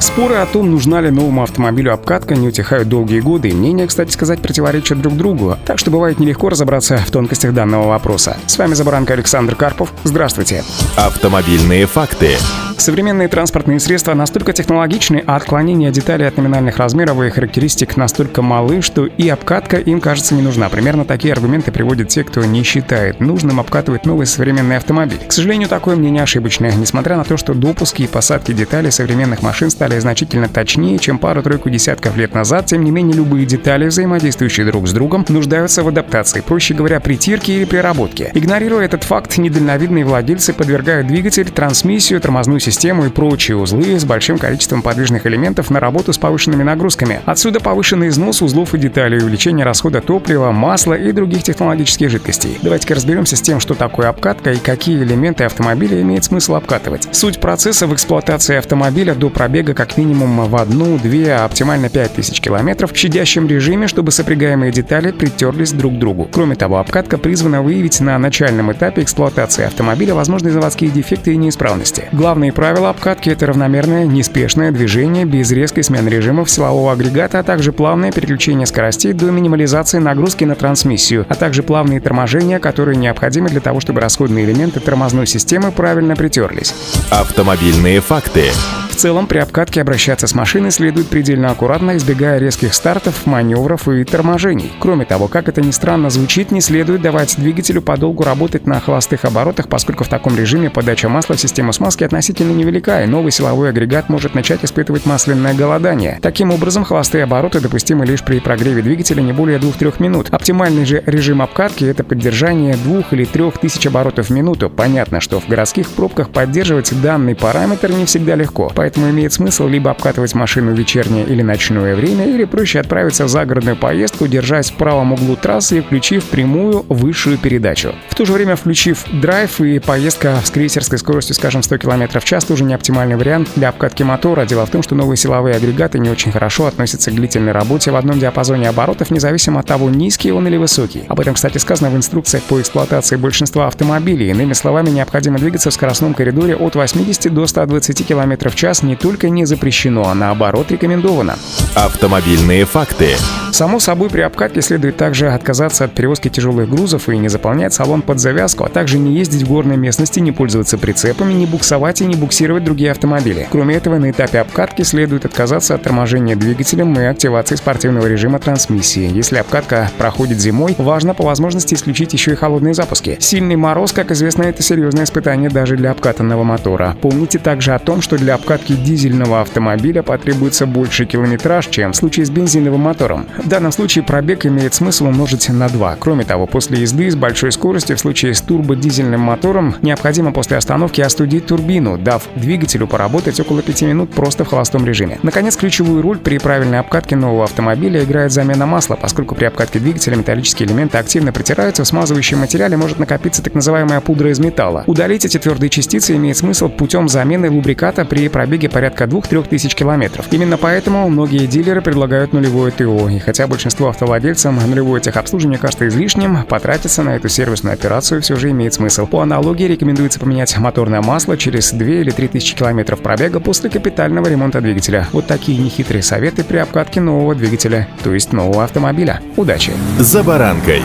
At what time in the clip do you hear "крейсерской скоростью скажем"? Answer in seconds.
130.50-131.62